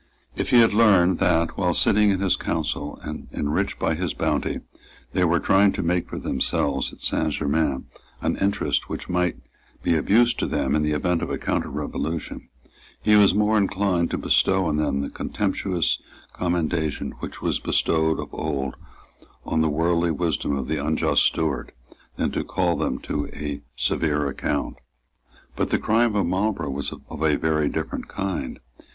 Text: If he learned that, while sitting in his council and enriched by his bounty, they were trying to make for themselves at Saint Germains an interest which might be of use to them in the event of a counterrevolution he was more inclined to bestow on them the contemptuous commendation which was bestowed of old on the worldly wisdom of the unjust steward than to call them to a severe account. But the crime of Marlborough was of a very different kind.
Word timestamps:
If 0.35 0.49
he 0.49 0.65
learned 0.65 1.19
that, 1.19 1.57
while 1.59 1.75
sitting 1.75 2.09
in 2.09 2.21
his 2.21 2.35
council 2.35 2.97
and 3.03 3.27
enriched 3.31 3.77
by 3.77 3.93
his 3.93 4.15
bounty, 4.15 4.61
they 5.13 5.23
were 5.25 5.39
trying 5.39 5.73
to 5.73 5.83
make 5.83 6.09
for 6.09 6.17
themselves 6.17 6.91
at 6.91 7.01
Saint 7.01 7.33
Germains 7.33 7.83
an 8.19 8.35
interest 8.37 8.89
which 8.89 9.09
might 9.09 9.35
be 9.83 9.95
of 9.95 10.09
use 10.09 10.33
to 10.33 10.47
them 10.47 10.73
in 10.73 10.81
the 10.81 10.93
event 10.93 11.21
of 11.21 11.29
a 11.29 11.37
counterrevolution 11.37 12.49
he 12.99 13.15
was 13.15 13.35
more 13.35 13.59
inclined 13.59 14.09
to 14.09 14.17
bestow 14.17 14.65
on 14.65 14.77
them 14.77 15.01
the 15.01 15.09
contemptuous 15.11 15.99
commendation 16.33 17.11
which 17.19 17.43
was 17.43 17.59
bestowed 17.59 18.19
of 18.19 18.33
old 18.33 18.73
on 19.45 19.61
the 19.61 19.69
worldly 19.69 20.09
wisdom 20.09 20.55
of 20.55 20.67
the 20.67 20.83
unjust 20.83 21.21
steward 21.27 21.73
than 22.15 22.31
to 22.31 22.43
call 22.43 22.75
them 22.75 22.97
to 22.97 23.27
a 23.35 23.61
severe 23.75 24.25
account. 24.25 24.77
But 25.55 25.69
the 25.69 25.77
crime 25.77 26.15
of 26.15 26.25
Marlborough 26.25 26.71
was 26.71 26.91
of 26.91 27.21
a 27.21 27.35
very 27.37 27.69
different 27.69 28.07
kind. 28.07 28.59